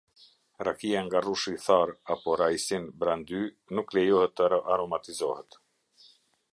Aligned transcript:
Rakia 0.67 1.01
nga 1.07 1.19
rrushi 1.25 1.53
i 1.57 1.59
tharë 1.65 1.93
apo 2.15 2.35
Raisin 2.41 2.89
Brandy 3.03 3.45
nuk 3.77 3.95
lejohet 3.99 4.37
të 4.41 4.51
aromatizohet. 4.75 5.63